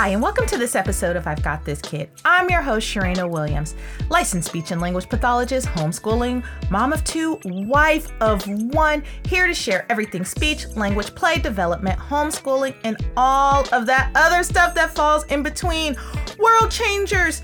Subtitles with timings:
[0.00, 2.08] Hi, and welcome to this episode of I've Got This Kid.
[2.24, 3.74] I'm your host, Sharina Williams,
[4.08, 8.42] licensed speech and language pathologist, homeschooling, mom of two, wife of
[8.72, 14.42] one, here to share everything speech, language, play development, homeschooling, and all of that other
[14.42, 15.94] stuff that falls in between.
[16.38, 17.42] World changers!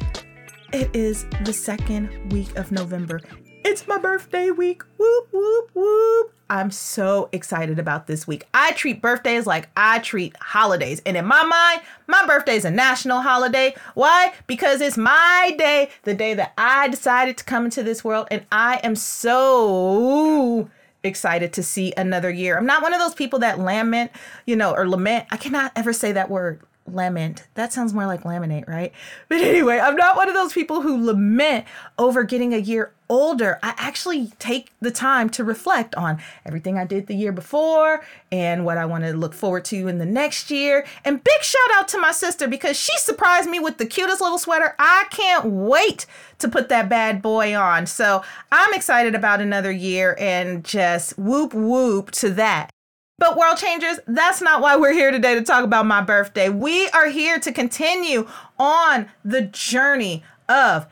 [0.72, 3.20] It is the second week of November.
[3.66, 4.82] It's my birthday week.
[4.96, 6.35] Whoop, whoop, whoop.
[6.48, 8.46] I'm so excited about this week.
[8.54, 11.02] I treat birthdays like I treat holidays.
[11.04, 13.74] And in my mind, my birthday is a national holiday.
[13.94, 14.32] Why?
[14.46, 18.28] Because it's my day, the day that I decided to come into this world.
[18.30, 20.70] And I am so
[21.02, 22.56] excited to see another year.
[22.56, 24.12] I'm not one of those people that lament,
[24.46, 25.26] you know, or lament.
[25.30, 27.46] I cannot ever say that word lament.
[27.54, 28.92] That sounds more like laminate, right?
[29.28, 31.64] But anyway, I'm not one of those people who lament
[31.98, 33.58] over getting a year older.
[33.62, 38.64] I actually take the time to reflect on everything I did the year before and
[38.64, 40.86] what I want to look forward to in the next year.
[41.04, 44.38] And big shout out to my sister because she surprised me with the cutest little
[44.38, 44.74] sweater.
[44.78, 46.06] I can't wait
[46.38, 47.86] to put that bad boy on.
[47.86, 52.70] So I'm excited about another year and just whoop whoop to that.
[53.18, 56.50] But world changers, that's not why we're here today to talk about my birthday.
[56.50, 58.28] We are here to continue
[58.58, 60.86] on the journey of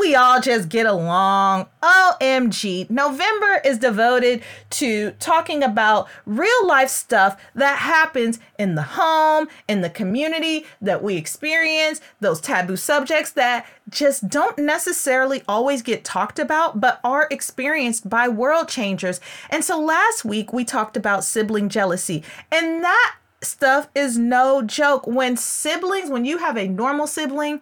[0.00, 1.66] we all just get along?
[1.82, 2.88] OMG.
[2.90, 9.80] November is devoted to talking about real life stuff that happens in the home, in
[9.80, 16.38] the community that we experience, those taboo subjects that just don't necessarily always get talked
[16.38, 19.20] about, but are experienced by world changers.
[19.50, 25.06] And so last week we talked about sibling jealousy, and that stuff is no joke.
[25.06, 27.60] When siblings, when you have a normal sibling,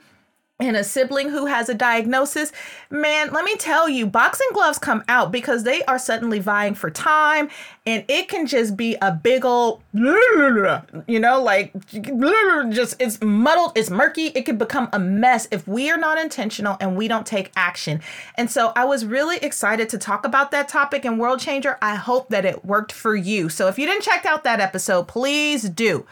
[0.58, 2.50] and a sibling who has a diagnosis,
[2.88, 6.90] man, let me tell you, boxing gloves come out because they are suddenly vying for
[6.90, 7.50] time
[7.84, 11.74] and it can just be a big old, you know, like
[12.70, 14.28] just it's muddled, it's murky.
[14.28, 18.00] It can become a mess if we are not intentional and we don't take action.
[18.36, 21.76] And so I was really excited to talk about that topic in World Changer.
[21.82, 23.50] I hope that it worked for you.
[23.50, 26.06] So if you didn't check out that episode, please do.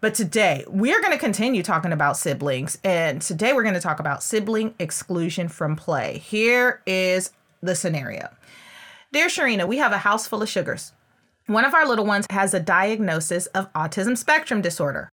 [0.00, 2.78] But today we're going to continue talking about siblings.
[2.84, 6.18] And today we're going to talk about sibling exclusion from play.
[6.18, 7.30] Here is
[7.62, 8.28] the scenario
[9.12, 10.92] Dear Sharina, we have a house full of sugars.
[11.46, 15.08] One of our little ones has a diagnosis of autism spectrum disorder.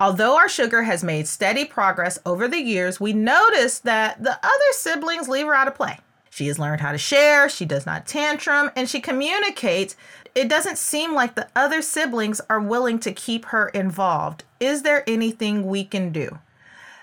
[0.00, 4.72] Although our sugar has made steady progress over the years, we notice that the other
[4.72, 5.98] siblings leave her out of play.
[6.30, 9.96] She has learned how to share, she does not tantrum, and she communicates
[10.38, 14.44] it doesn't seem like the other siblings are willing to keep her involved.
[14.60, 16.38] Is there anything we can do?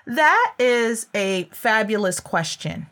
[0.08, 2.88] That is a fabulous question.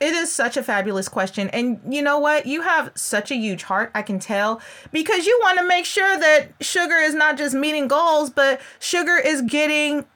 [0.00, 1.48] It is such a fabulous question.
[1.50, 2.46] And you know what?
[2.46, 4.60] You have such a huge heart, I can tell,
[4.90, 9.16] because you want to make sure that sugar is not just meeting goals, but sugar
[9.16, 10.06] is getting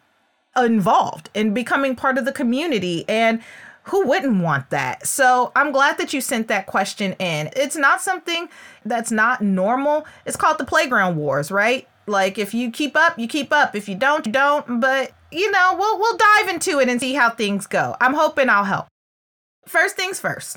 [0.56, 3.04] involved and becoming part of the community.
[3.08, 3.40] And
[3.88, 5.06] who wouldn't want that?
[5.06, 7.50] So I'm glad that you sent that question in.
[7.56, 8.48] It's not something
[8.84, 10.06] that's not normal.
[10.26, 11.88] It's called the playground wars, right?
[12.06, 13.74] Like if you keep up, you keep up.
[13.74, 14.80] If you don't, you don't.
[14.80, 17.96] But you know, we'll we'll dive into it and see how things go.
[18.00, 18.86] I'm hoping I'll help.
[19.66, 20.56] First things first.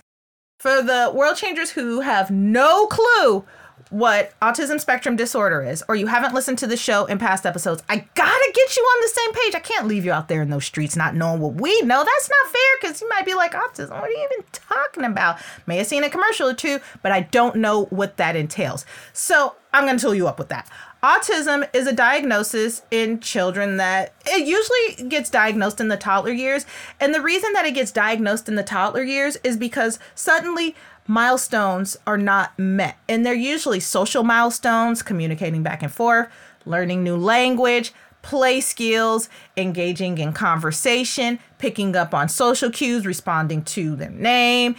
[0.60, 3.46] For the world changers who have no clue
[3.92, 7.84] what autism spectrum disorder is, or you haven't listened to the show in past episodes,
[7.90, 9.56] I gotta get you on the same page.
[9.56, 12.04] I can't leave you out there in those streets not knowing what we know.
[12.04, 15.40] That's not fair because you might be like, autism, what are you even talking about?
[15.68, 18.86] May have seen a commercial or two, but I don't know what that entails.
[19.14, 20.70] So I'm gonna tell you up with that.
[21.04, 26.66] Autism is a diagnosis in children that it usually gets diagnosed in the toddler years.
[27.00, 30.76] And the reason that it gets diagnosed in the toddler years is because suddenly
[31.12, 32.98] milestones are not met.
[33.10, 36.30] And they're usually social milestones, communicating back and forth,
[36.66, 39.28] learning new language, play skills,
[39.58, 44.76] engaging in conversation, picking up on social cues, responding to their name,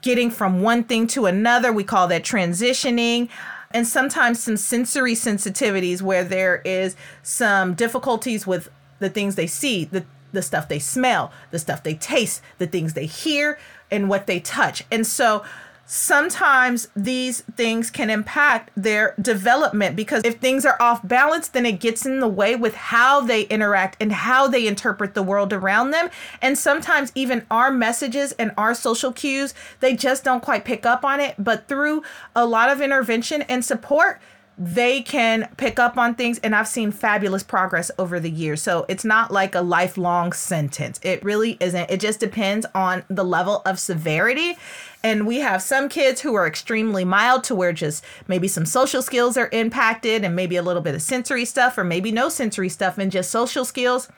[0.00, 1.70] getting from one thing to another.
[1.72, 3.28] We call that transitioning.
[3.70, 9.84] And sometimes some sensory sensitivities where there is some difficulties with the things they see,
[9.84, 13.58] the, the stuff they smell, the stuff they taste, the things they hear,
[13.90, 14.84] and what they touch.
[14.90, 15.44] And so
[15.86, 21.78] sometimes these things can impact their development because if things are off balance, then it
[21.80, 25.92] gets in the way with how they interact and how they interpret the world around
[25.92, 26.10] them.
[26.42, 31.04] And sometimes even our messages and our social cues, they just don't quite pick up
[31.04, 31.36] on it.
[31.38, 32.02] But through
[32.34, 34.20] a lot of intervention and support,
[34.58, 38.62] they can pick up on things and I've seen fabulous progress over the years.
[38.62, 40.98] So it's not like a lifelong sentence.
[41.02, 41.90] It really isn't.
[41.90, 44.56] It just depends on the level of severity.
[45.02, 49.02] And we have some kids who are extremely mild to where just maybe some social
[49.02, 52.70] skills are impacted and maybe a little bit of sensory stuff or maybe no sensory
[52.70, 54.08] stuff and just social skills.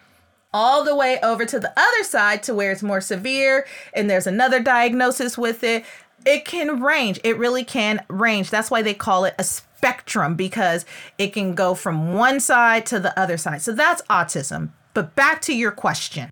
[0.53, 4.27] all the way over to the other side to where it's more severe and there's
[4.27, 5.85] another diagnosis with it.
[6.25, 7.21] It can range.
[7.23, 8.51] It really can range.
[8.51, 9.45] That's why they call it a
[9.79, 10.85] spectrum because
[11.19, 13.63] it can go from one side to the other side.
[13.63, 14.71] So that's autism.
[14.93, 16.31] But back to your question.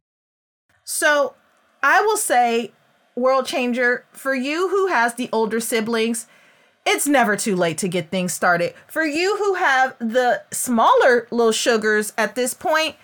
[0.82, 1.34] So
[1.80, 2.72] I will say,
[3.14, 6.26] world changer, for you who has the older siblings,
[6.84, 8.74] it's never too late to get things started.
[8.88, 12.96] For you who have the smaller little sugars at this point,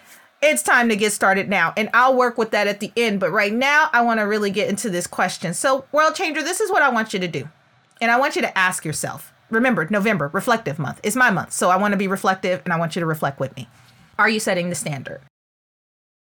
[0.42, 1.72] it's time to get started now.
[1.76, 3.20] And I'll work with that at the end.
[3.20, 5.54] But right now, I want to really get into this question.
[5.54, 7.48] So, World Changer, this is what I want you to do.
[8.00, 11.52] And I want you to ask yourself remember, November, reflective month, is my month.
[11.52, 13.68] So I want to be reflective and I want you to reflect with me.
[14.18, 15.20] Are you setting the standard?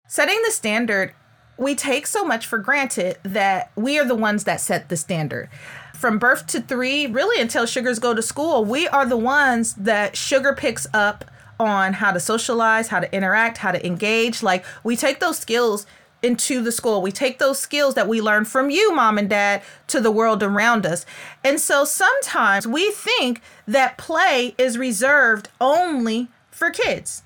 [0.09, 1.15] Setting the standard,
[1.57, 5.49] we take so much for granted that we are the ones that set the standard.
[5.95, 10.17] From birth to three, really until sugars go to school, we are the ones that
[10.17, 11.31] sugar picks up
[11.61, 14.43] on how to socialize, how to interact, how to engage.
[14.43, 15.87] Like we take those skills
[16.23, 17.03] into the school.
[17.03, 20.43] We take those skills that we learn from you, mom and dad, to the world
[20.43, 21.07] around us.
[21.45, 27.23] And so sometimes we think that play is reserved only for kids,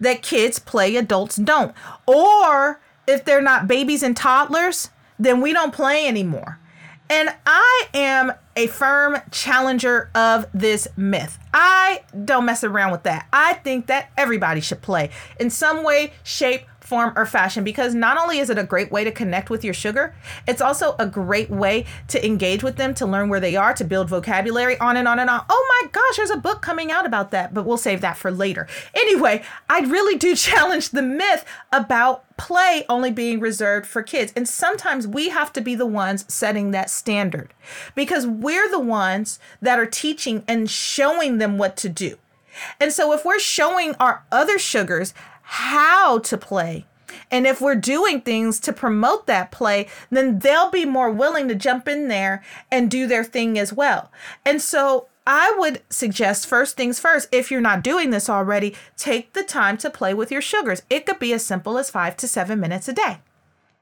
[0.00, 1.74] that kids play, adults don't.
[2.06, 6.58] Or if they're not babies and toddlers, then we don't play anymore.
[7.10, 11.38] And I am a firm challenger of this myth.
[11.52, 13.26] I don't mess around with that.
[13.32, 18.18] I think that everybody should play in some way, shape, form, or fashion because not
[18.18, 20.14] only is it a great way to connect with your sugar,
[20.46, 23.84] it's also a great way to engage with them, to learn where they are, to
[23.84, 25.44] build vocabulary, on and on and on.
[25.48, 28.30] Oh my gosh, there's a book coming out about that, but we'll save that for
[28.30, 28.68] later.
[28.94, 34.32] Anyway, I really do challenge the myth about play only being reserved for kids.
[34.36, 37.54] And sometimes we have to be the ones setting that standard
[37.94, 42.18] because we're the ones that are teaching and showing them what to do.
[42.80, 45.14] And so if we're showing our other sugars
[45.44, 46.86] how to play.
[47.30, 51.54] And if we're doing things to promote that play, then they'll be more willing to
[51.54, 54.10] jump in there and do their thing as well.
[54.44, 59.32] And so I would suggest first things first, if you're not doing this already, take
[59.32, 60.82] the time to play with your sugars.
[60.90, 63.18] It could be as simple as five to seven minutes a day.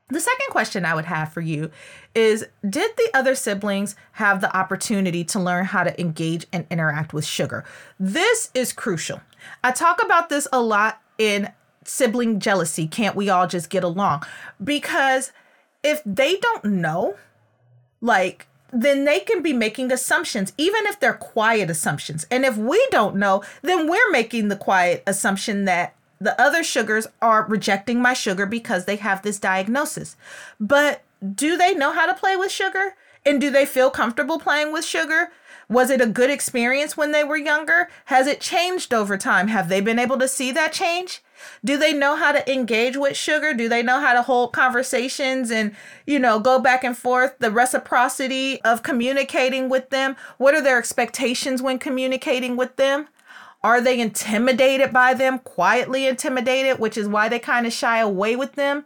[0.08, 1.70] The second question I would have for you
[2.14, 7.12] is Did the other siblings have the opportunity to learn how to engage and interact
[7.12, 7.64] with sugar?
[7.98, 9.20] This is crucial.
[9.64, 11.52] I talk about this a lot in
[11.84, 12.86] sibling jealousy.
[12.86, 14.24] Can't we all just get along?
[14.62, 15.32] Because
[15.82, 17.16] if they don't know,
[18.00, 22.26] like, then they can be making assumptions, even if they're quiet assumptions.
[22.30, 27.06] And if we don't know, then we're making the quiet assumption that the other sugars
[27.20, 30.16] are rejecting my sugar because they have this diagnosis.
[30.58, 31.02] But
[31.34, 32.94] do they know how to play with sugar?
[33.26, 35.30] And do they feel comfortable playing with sugar?
[35.68, 37.88] Was it a good experience when they were younger?
[38.06, 39.48] Has it changed over time?
[39.48, 41.22] Have they been able to see that change?
[41.64, 43.54] Do they know how to engage with sugar?
[43.54, 45.74] Do they know how to hold conversations and,
[46.06, 47.38] you know, go back and forth?
[47.38, 50.16] The reciprocity of communicating with them?
[50.38, 53.08] What are their expectations when communicating with them?
[53.64, 58.34] Are they intimidated by them, quietly intimidated, which is why they kind of shy away
[58.34, 58.84] with them?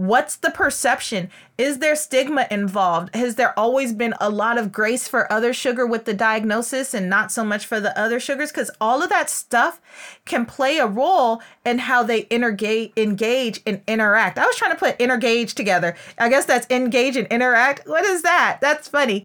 [0.00, 1.28] What's the perception?
[1.58, 3.14] Is there stigma involved?
[3.14, 7.10] Has there always been a lot of grace for other sugar with the diagnosis and
[7.10, 8.50] not so much for the other sugars?
[8.50, 9.78] Because all of that stuff
[10.24, 14.38] can play a role in how they engage, engage and interact.
[14.38, 15.94] I was trying to put engage together.
[16.16, 17.86] I guess that's engage and interact.
[17.86, 18.56] What is that?
[18.62, 19.24] That's funny.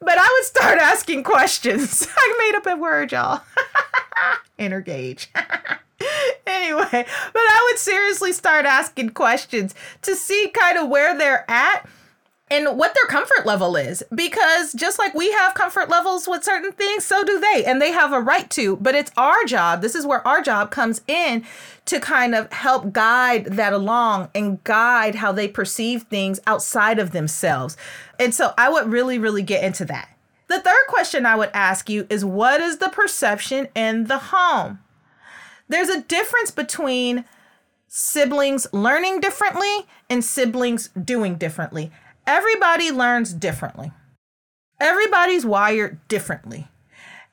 [0.00, 2.08] But I would start asking questions.
[2.16, 3.42] I made up a word, y'all.
[4.58, 5.26] Intergage.
[6.46, 11.86] anyway, but I would seriously start asking questions to see kind of where they're at
[12.50, 14.02] and what their comfort level is.
[14.14, 17.92] Because just like we have comfort levels with certain things so do they and they
[17.92, 18.76] have a right to.
[18.76, 21.44] But it's our job this is where our job comes in
[21.86, 27.12] to kind of help guide that along and guide how they perceive things outside of
[27.12, 27.76] themselves.
[28.18, 30.08] And so i would really really get into that.
[30.48, 34.78] The third question i would ask you is what is the perception in the home
[35.74, 37.24] there's a difference between
[37.88, 41.90] siblings learning differently and siblings doing differently.
[42.26, 43.90] Everybody learns differently.
[44.80, 46.68] Everybody's wired differently.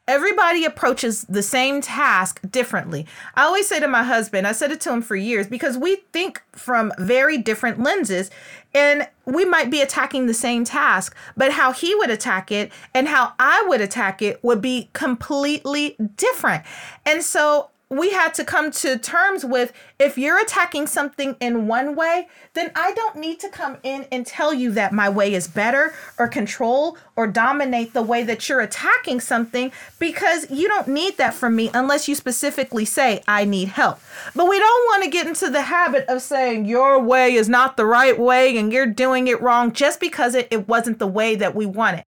[0.08, 3.06] Everybody approaches the same task differently.
[3.36, 5.98] I always say to my husband, I said it to him for years, because we
[6.12, 8.32] think from very different lenses
[8.74, 13.08] and we might be attacking the same task, but how he would attack it and
[13.08, 16.64] how I would attack it would be completely different.
[17.06, 21.94] And so we had to come to terms with if you're attacking something in one
[21.94, 25.50] way, then I don't need to come in and tell you that my way is
[25.50, 31.18] better or control or dominate the way that you're attacking something because you don't need
[31.18, 34.00] that from me unless you specifically say, I need help.
[34.34, 37.76] But we don't want to get into the habit of saying your way is not
[37.76, 41.36] the right way and you're doing it wrong just because it, it wasn't the way
[41.36, 42.06] that we want it.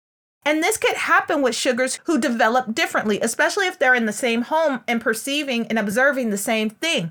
[0.47, 4.43] And this could happen with sugars who develop differently, especially if they're in the same
[4.43, 7.11] home and perceiving and observing the same thing.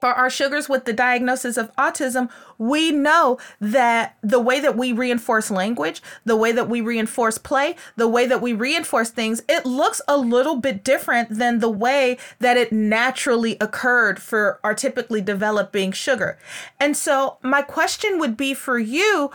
[0.00, 4.92] For our sugars with the diagnosis of autism, we know that the way that we
[4.92, 9.64] reinforce language, the way that we reinforce play, the way that we reinforce things, it
[9.64, 15.22] looks a little bit different than the way that it naturally occurred for our typically
[15.22, 16.38] developing sugar.
[16.78, 19.30] And so, my question would be for you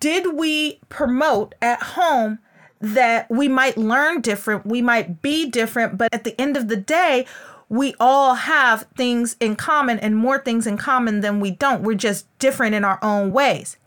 [0.00, 2.38] did we promote at home
[2.84, 6.76] that we might learn different, we might be different, but at the end of the
[6.76, 7.26] day,
[7.70, 11.82] we all have things in common and more things in common than we don't.
[11.82, 13.78] We're just different in our own ways.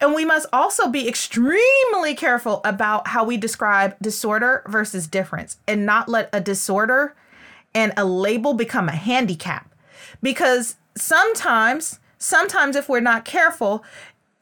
[0.00, 5.84] And we must also be extremely careful about how we describe disorder versus difference and
[5.84, 7.16] not let a disorder
[7.74, 9.74] and a label become a handicap.
[10.22, 13.82] Because sometimes, sometimes if we're not careful,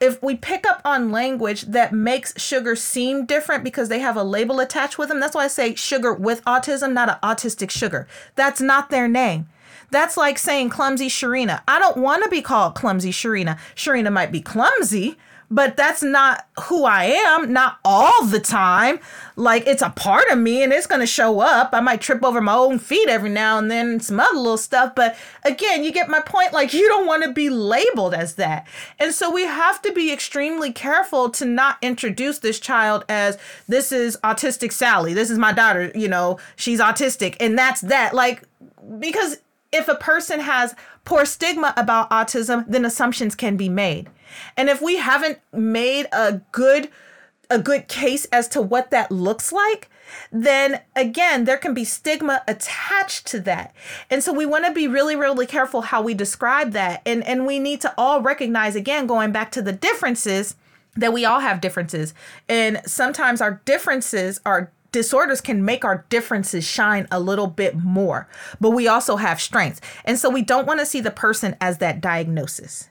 [0.00, 4.22] if we pick up on language that makes sugar seem different because they have a
[4.22, 8.06] label attached with them, that's why I say sugar with autism, not an autistic sugar.
[8.36, 9.48] That's not their name.
[9.90, 11.62] That's like saying clumsy Sharina.
[11.66, 13.58] I don't want to be called clumsy Sharina.
[13.74, 15.16] Sharina might be clumsy,
[15.50, 19.00] but that's not who I am, not all the time.
[19.36, 21.70] Like it's a part of me and it's going to show up.
[21.72, 24.94] I might trip over my own feet every now and then, some other little stuff.
[24.94, 26.52] But again, you get my point.
[26.52, 28.66] Like you don't want to be labeled as that.
[28.98, 33.90] And so we have to be extremely careful to not introduce this child as this
[33.90, 35.14] is autistic Sally.
[35.14, 37.36] This is my daughter, you know, she's autistic.
[37.40, 38.12] And that's that.
[38.14, 38.42] Like,
[38.98, 39.38] because
[39.72, 40.74] if a person has
[41.08, 44.10] poor stigma about autism, then assumptions can be made.
[44.58, 46.90] And if we haven't made a good
[47.50, 49.88] a good case as to what that looks like,
[50.30, 53.74] then again, there can be stigma attached to that.
[54.10, 57.00] And so we want to be really, really careful how we describe that.
[57.06, 60.56] And, and we need to all recognize, again, going back to the differences,
[60.94, 62.12] that we all have differences.
[62.50, 68.28] And sometimes our differences are disorders can make our differences shine a little bit more,
[68.60, 69.80] but we also have strengths.
[70.04, 72.88] And so we don't want to see the person as that diagnosis.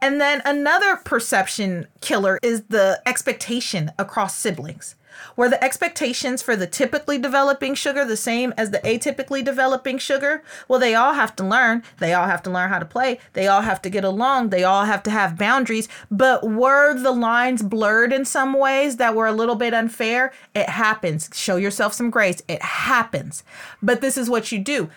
[0.00, 4.96] And then another perception killer is the expectation across siblings.
[5.36, 10.42] Were the expectations for the typically developing sugar the same as the atypically developing sugar?
[10.68, 11.82] Well, they all have to learn.
[11.98, 13.18] They all have to learn how to play.
[13.32, 14.50] They all have to get along.
[14.50, 15.88] They all have to have boundaries.
[16.10, 20.32] But were the lines blurred in some ways that were a little bit unfair?
[20.54, 21.30] It happens.
[21.34, 22.42] Show yourself some grace.
[22.48, 23.44] It happens.
[23.82, 24.90] But this is what you do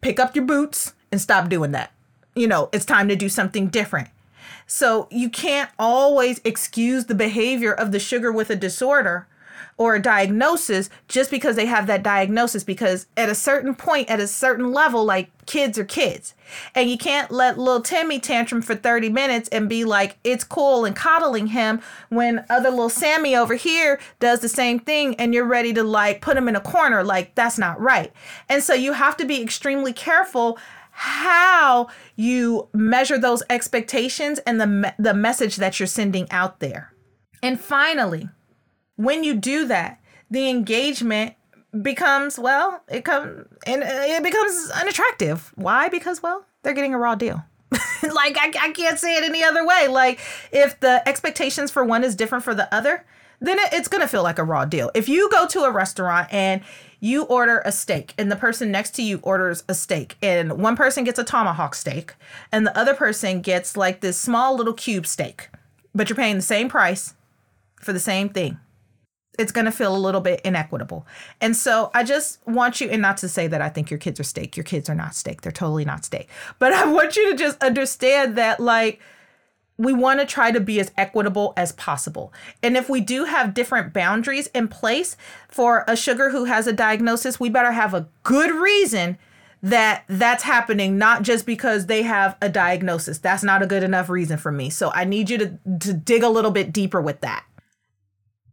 [0.00, 1.92] pick up your boots and stop doing that.
[2.34, 4.08] You know, it's time to do something different.
[4.66, 9.26] So you can't always excuse the behavior of the sugar with a disorder
[9.78, 14.20] or a diagnosis just because they have that diagnosis because at a certain point at
[14.20, 16.34] a certain level like kids are kids.
[16.74, 20.84] And you can't let little timmy tantrum for 30 minutes and be like it's cool
[20.84, 21.80] and coddling him
[22.10, 26.20] when other little sammy over here does the same thing and you're ready to like
[26.20, 27.02] put him in a corner.
[27.02, 28.12] Like that's not right.
[28.48, 30.58] And so you have to be extremely careful
[30.90, 36.92] how you measure those expectations and the the message that you're sending out there.
[37.40, 38.28] And finally,
[38.98, 41.34] when you do that, the engagement
[41.82, 45.52] becomes well, it comes and it becomes unattractive.
[45.54, 45.88] Why?
[45.88, 47.44] Because well, they're getting a raw deal.
[47.70, 49.86] like I, I can't say it any other way.
[49.88, 50.20] Like
[50.52, 53.04] if the expectations for one is different for the other,
[53.40, 54.90] then it, it's gonna feel like a raw deal.
[54.94, 56.60] If you go to a restaurant and
[56.98, 60.74] you order a steak and the person next to you orders a steak and one
[60.74, 62.14] person gets a tomahawk steak
[62.50, 65.50] and the other person gets like this small little cube steak
[65.94, 67.14] but you're paying the same price
[67.80, 68.58] for the same thing
[69.38, 71.06] it's going to feel a little bit inequitable
[71.40, 74.18] and so i just want you and not to say that i think your kids
[74.18, 76.28] are steak your kids are not steak they're totally not steak
[76.58, 79.00] but i want you to just understand that like
[79.78, 82.32] we want to try to be as equitable as possible.
[82.62, 85.16] And if we do have different boundaries in place
[85.48, 89.16] for a sugar who has a diagnosis, we better have a good reason
[89.62, 93.18] that that's happening not just because they have a diagnosis.
[93.18, 94.70] That's not a good enough reason for me.
[94.70, 97.44] So I need you to to dig a little bit deeper with that.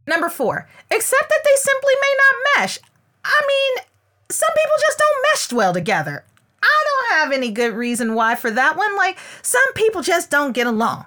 [0.07, 2.79] Number 4, accept that they simply may not mesh.
[3.23, 3.85] I mean,
[4.29, 6.25] some people just don't mesh well together.
[6.61, 8.95] I don't have any good reason why for that one.
[8.95, 11.05] Like some people just don't get along.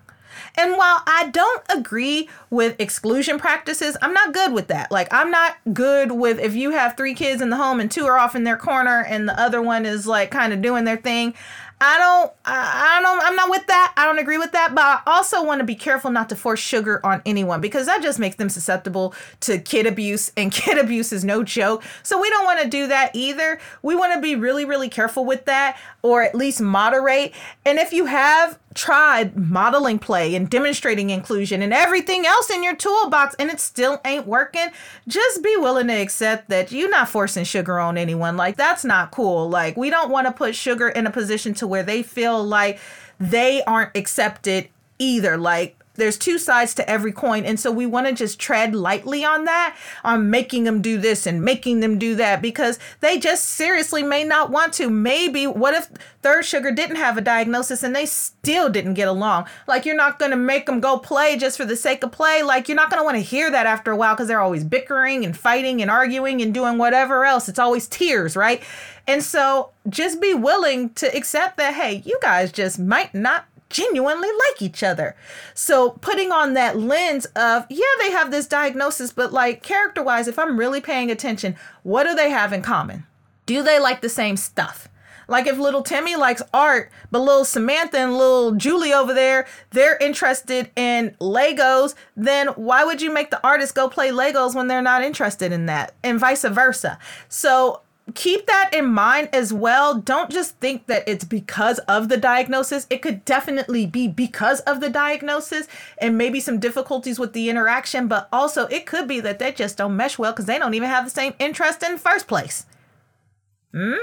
[0.57, 4.90] And while I don't agree with exclusion practices, I'm not good with that.
[4.90, 8.07] Like, I'm not good with if you have three kids in the home and two
[8.07, 10.97] are off in their corner and the other one is like kind of doing their
[10.97, 11.35] thing.
[11.80, 13.92] I don't, I, don't, I'm not with that.
[13.97, 14.75] I don't agree with that.
[14.75, 18.02] But I also want to be careful not to force sugar on anyone because that
[18.02, 21.82] just makes them susceptible to kid abuse, and kid abuse is no joke.
[22.02, 23.61] So we don't want to do that either.
[23.82, 27.32] We want to be really, really careful with that, or at least moderate.
[27.64, 32.76] And if you have tried modeling play and demonstrating inclusion and everything else in your
[32.76, 34.68] toolbox and it still ain't working,
[35.08, 38.37] just be willing to accept that you're not forcing sugar on anyone.
[38.37, 39.50] Like, that's not cool.
[39.50, 42.78] Like, we don't want to put sugar in a position to where they feel like
[43.18, 44.68] they aren't accepted
[45.00, 45.37] either.
[45.37, 47.45] Like, there's two sides to every coin.
[47.45, 51.26] And so we want to just tread lightly on that on making them do this
[51.26, 54.88] and making them do that because they just seriously may not want to.
[54.88, 55.90] Maybe what if
[56.23, 59.47] third sugar didn't have a diagnosis and they still didn't get along?
[59.67, 62.43] Like you're not going to make them go play just for the sake of play.
[62.43, 64.64] Like you're not going to want to hear that after a while because they're always
[64.64, 67.49] bickering and fighting and arguing and doing whatever else.
[67.49, 68.62] It's always tears right?
[69.07, 74.29] And so just be willing to accept that hey you guys just might not genuinely
[74.29, 75.17] like each other.
[75.55, 80.29] So putting on that lens of, yeah, they have this diagnosis, but like character wise,
[80.29, 83.07] if I'm really paying attention, what do they have in common?
[83.47, 84.89] Do they like the same stuff?
[85.31, 89.99] Like if little Timmy likes art, but little Samantha and little Julie over there, they're
[89.99, 94.81] interested in Legos, then why would you make the artist go play Legos when they're
[94.81, 95.95] not interested in that?
[96.03, 96.99] And vice versa.
[97.29, 97.83] So
[98.15, 99.95] keep that in mind as well.
[99.95, 102.87] Don't just think that it's because of the diagnosis.
[102.91, 105.67] It could definitely be because of the diagnosis
[105.99, 109.77] and maybe some difficulties with the interaction, but also it could be that they just
[109.77, 112.67] don't mesh well because they don't even have the same interest in the first place.
[113.73, 113.95] Hmm?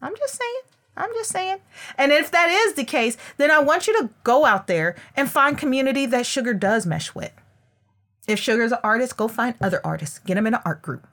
[0.00, 0.60] I'm just saying.
[0.96, 1.58] I'm just saying.
[1.96, 5.30] And if that is the case, then I want you to go out there and
[5.30, 7.32] find community that Sugar does mesh with.
[8.28, 10.18] If Sugar's an artist, go find other artists.
[10.20, 11.06] Get them in an art group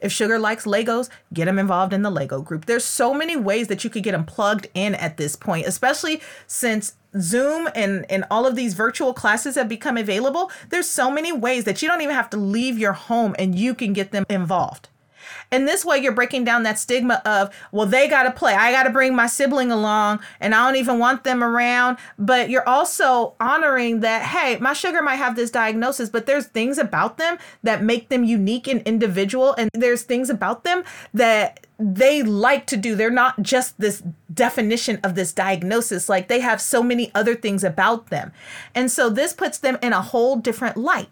[0.00, 2.66] if Sugar likes Legos, get him involved in the Lego group.
[2.66, 6.20] There's so many ways that you could get him plugged in at this point, especially
[6.46, 10.50] since Zoom and, and all of these virtual classes have become available.
[10.70, 13.74] There's so many ways that you don't even have to leave your home and you
[13.74, 14.88] can get them involved.
[15.50, 18.54] And this way, you're breaking down that stigma of, well, they got to play.
[18.54, 21.98] I got to bring my sibling along and I don't even want them around.
[22.18, 26.78] But you're also honoring that, hey, my sugar might have this diagnosis, but there's things
[26.78, 29.54] about them that make them unique and individual.
[29.54, 32.94] And there's things about them that they like to do.
[32.94, 37.64] They're not just this definition of this diagnosis, like they have so many other things
[37.64, 38.32] about them.
[38.74, 41.08] And so this puts them in a whole different light.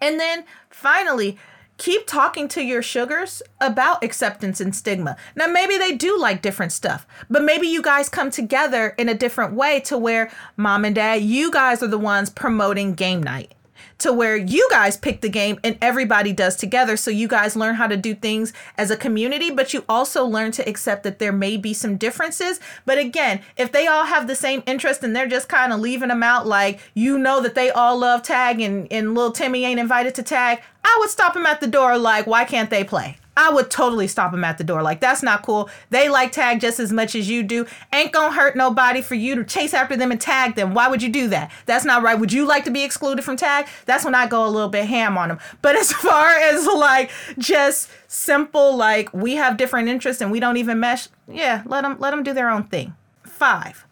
[0.00, 1.38] And then finally,
[1.80, 5.16] keep talking to your sugars about acceptance and stigma.
[5.34, 9.14] Now, maybe they do like different stuff, but maybe you guys come together in a
[9.14, 13.54] different way to where mom and dad, you guys are the ones promoting game night
[14.00, 16.96] to where you guys pick the game and everybody does together.
[16.96, 20.52] So you guys learn how to do things as a community, but you also learn
[20.52, 22.60] to accept that there may be some differences.
[22.84, 26.08] But again, if they all have the same interest and they're just kind of leaving
[26.08, 29.80] them out, like you know that they all love tag and, and little Timmy ain't
[29.80, 33.19] invited to tag, I would stop him at the door like, why can't they play?
[33.36, 34.82] I would totally stop them at the door.
[34.82, 35.70] Like, that's not cool.
[35.90, 37.66] They like tag just as much as you do.
[37.92, 40.74] Ain't gonna hurt nobody for you to chase after them and tag them.
[40.74, 41.50] Why would you do that?
[41.66, 42.18] That's not right.
[42.18, 43.66] Would you like to be excluded from tag?
[43.86, 45.38] That's when I go a little bit ham on them.
[45.62, 50.56] But as far as like just simple, like we have different interests and we don't
[50.56, 52.94] even mesh, yeah, let them let them do their own thing.
[53.24, 53.86] Five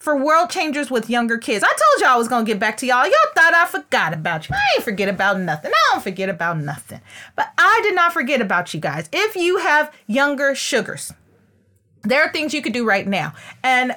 [0.00, 1.62] for world changers with younger kids.
[1.62, 3.04] I told y'all I was gonna get back to y'all.
[3.04, 4.56] Y'all thought I forgot about you.
[4.56, 5.70] I ain't forget about nothing.
[5.70, 7.00] I don't forget about nothing.
[7.36, 9.08] But I did not forget about you guys.
[9.12, 11.12] If you have younger sugars,
[12.02, 13.34] there are things you could do right now.
[13.62, 13.94] And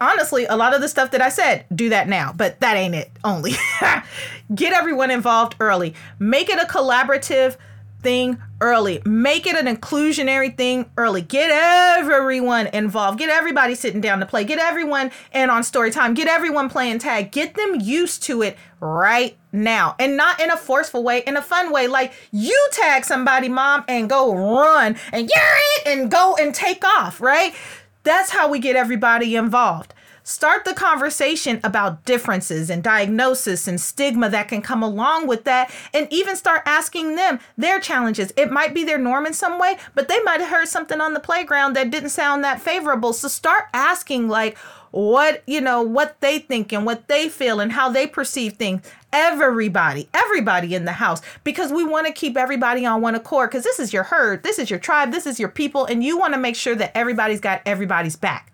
[0.00, 2.94] honestly, a lot of the stuff that I said, do that now, but that ain't
[2.94, 3.54] it only.
[4.54, 5.94] Get everyone involved early.
[6.20, 7.56] Make it a collaborative
[8.02, 9.00] thing early.
[9.04, 11.22] Make it an inclusionary thing early.
[11.22, 13.18] Get everyone involved.
[13.18, 14.44] Get everybody sitting down to play.
[14.44, 16.14] Get everyone in on story time.
[16.14, 17.32] Get everyone playing tag.
[17.32, 21.42] Get them used to it right now and not in a forceful way, in a
[21.42, 21.86] fun way.
[21.86, 26.84] Like you tag somebody, mom, and go run and you're it and go and take
[26.84, 27.54] off, right?
[28.02, 29.94] That's how we get everybody involved.
[30.24, 35.70] Start the conversation about differences and diagnosis and stigma that can come along with that,
[35.92, 38.32] and even start asking them their challenges.
[38.36, 41.14] It might be their norm in some way, but they might have heard something on
[41.14, 43.12] the playground that didn't sound that favorable.
[43.12, 44.56] So start asking, like,
[44.92, 48.86] what you know what they think and what they feel and how they perceive things
[49.10, 53.64] everybody everybody in the house because we want to keep everybody on one accord because
[53.64, 56.34] this is your herd this is your tribe this is your people and you want
[56.34, 58.51] to make sure that everybody's got everybody's back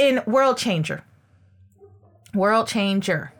[0.00, 1.04] in World Changer.
[2.34, 3.32] World Changer.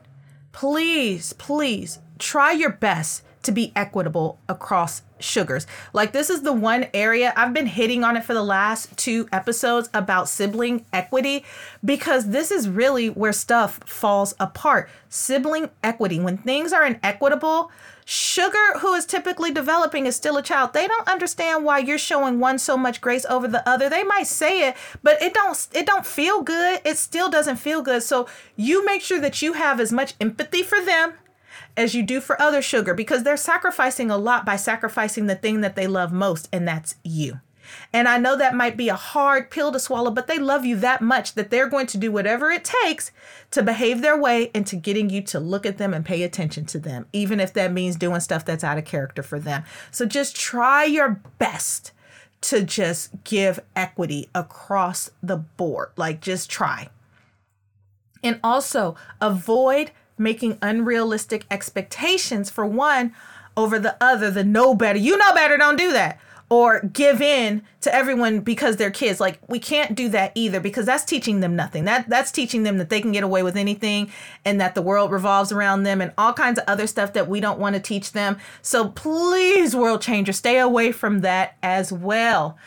[0.53, 5.67] please, please try your best to be equitable across sugars.
[5.93, 9.29] Like this is the one area I've been hitting on it for the last two
[9.33, 11.45] episodes about sibling equity
[11.85, 14.89] because this is really where stuff falls apart.
[15.09, 17.71] Sibling equity when things are inequitable,
[18.13, 20.73] Sugar, who is typically developing, is still a child.
[20.73, 23.89] They don't understand why you're showing one so much grace over the other.
[23.89, 26.81] They might say it, but it don't it don't feel good.
[26.85, 28.03] It still doesn't feel good.
[28.03, 28.27] So
[28.57, 31.13] you make sure that you have as much empathy for them
[31.77, 35.61] as you do for other sugar because they're sacrificing a lot by sacrificing the thing
[35.61, 37.41] that they love most, and that's you.
[37.93, 40.77] And I know that might be a hard pill to swallow, but they love you
[40.77, 43.11] that much that they're going to do whatever it takes
[43.53, 46.79] to behave their way into getting you to look at them and pay attention to
[46.79, 49.65] them, even if that means doing stuff that's out of character for them.
[49.91, 51.93] So just try your best
[52.43, 55.91] to just give equity across the board.
[55.97, 56.89] Like, just try.
[58.23, 63.15] And also avoid making unrealistic expectations for one
[63.57, 64.99] over the other, the know better.
[64.99, 69.21] You know better, don't do that or give in to everyone because they're kids.
[69.21, 71.85] Like we can't do that either because that's teaching them nothing.
[71.85, 74.11] That that's teaching them that they can get away with anything
[74.45, 77.41] and that the world revolves around them and all kinds of other stuff that we
[77.41, 78.37] don't want to teach them.
[78.61, 82.59] So please world changer, stay away from that as well.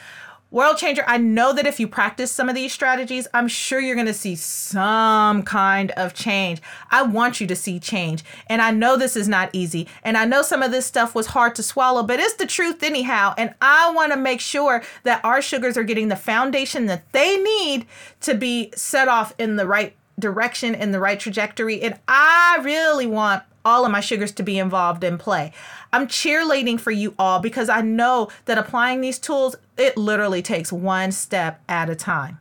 [0.53, 3.95] World Changer, I know that if you practice some of these strategies, I'm sure you're
[3.95, 6.61] going to see some kind of change.
[6.91, 8.23] I want you to see change.
[8.45, 9.87] And I know this is not easy.
[10.03, 12.83] And I know some of this stuff was hard to swallow, but it's the truth
[12.83, 13.33] anyhow.
[13.35, 17.37] And I want to make sure that our sugars are getting the foundation that they
[17.37, 17.87] need
[18.21, 21.81] to be set off in the right direction, in the right trajectory.
[21.81, 25.51] And I really want all of my sugars to be involved in play.
[25.91, 30.71] I'm cheerleading for you all because I know that applying these tools, it literally takes
[30.71, 32.39] one step at a time.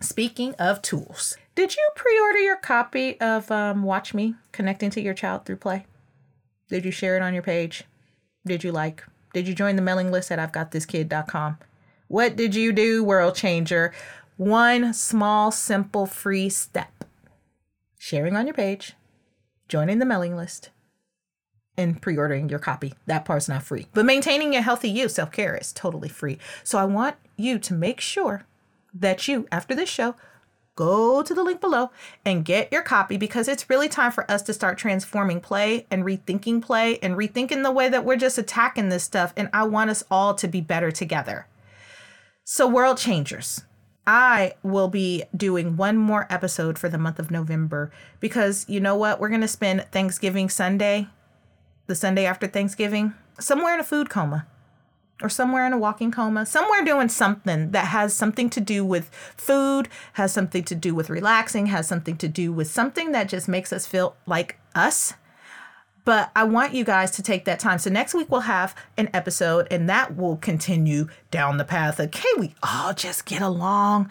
[0.00, 5.00] Speaking of tools, did you pre order your copy of um, Watch Me Connecting to
[5.00, 5.86] Your Child Through Play?
[6.68, 7.84] Did you share it on your page?
[8.44, 9.04] Did you like?
[9.32, 11.58] Did you join the mailing list at I'veGotThisKid.com?
[12.08, 13.92] What did you do, world changer?
[14.36, 17.04] One small, simple, free step.
[17.98, 18.94] Sharing on your page,
[19.68, 20.70] joining the mailing list,
[21.76, 22.94] and pre ordering your copy.
[23.06, 23.86] That part's not free.
[23.92, 26.38] But maintaining a healthy you, self care, is totally free.
[26.62, 28.44] So I want you to make sure
[28.92, 30.14] that you, after this show,
[30.76, 31.90] go to the link below
[32.24, 36.04] and get your copy because it's really time for us to start transforming play and
[36.04, 39.32] rethinking play and rethinking the way that we're just attacking this stuff.
[39.36, 41.46] And I want us all to be better together.
[42.44, 43.64] So, world changers.
[44.06, 47.90] I will be doing one more episode for the month of November
[48.20, 49.18] because you know what?
[49.18, 51.08] We're going to spend Thanksgiving Sunday
[51.86, 54.46] the Sunday after Thanksgiving, somewhere in a food coma
[55.22, 59.10] or somewhere in a walking coma, somewhere doing something that has something to do with
[59.36, 63.48] food, has something to do with relaxing, has something to do with something that just
[63.48, 65.14] makes us feel like us.
[66.04, 67.78] But I want you guys to take that time.
[67.78, 72.10] So next week we'll have an episode and that will continue down the path of
[72.10, 74.10] can we all just get along?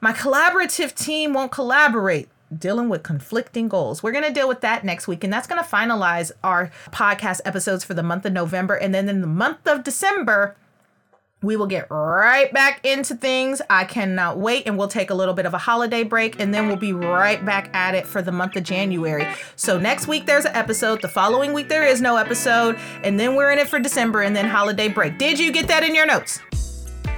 [0.00, 4.02] My collaborative team won't collaborate dealing with conflicting goals.
[4.02, 7.40] We're going to deal with that next week, and that's going to finalize our podcast
[7.44, 8.74] episodes for the month of November.
[8.74, 10.56] And then in the month of December,
[11.42, 13.62] we will get right back into things.
[13.70, 16.66] I cannot wait, and we'll take a little bit of a holiday break, and then
[16.66, 19.26] we'll be right back at it for the month of January.
[19.56, 23.36] So, next week there's an episode, the following week there is no episode, and then
[23.36, 25.18] we're in it for December and then holiday break.
[25.18, 26.40] Did you get that in your notes?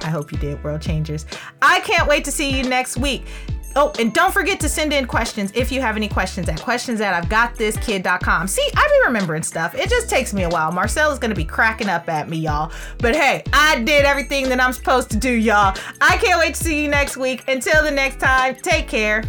[0.03, 1.25] I hope you did, World Changers.
[1.61, 3.25] I can't wait to see you next week.
[3.75, 7.01] Oh, and don't forget to send in questions if you have any questions at questions
[7.01, 8.47] at I've got this kid.com.
[8.47, 9.75] See, I be remembering stuff.
[9.75, 10.71] It just takes me a while.
[10.71, 12.71] Marcel is gonna be cracking up at me, y'all.
[12.99, 15.77] But hey, I did everything that I'm supposed to do, y'all.
[16.01, 17.47] I can't wait to see you next week.
[17.47, 19.23] Until the next time, take care.